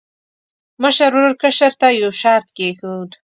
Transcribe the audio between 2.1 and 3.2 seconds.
شرط کېښود.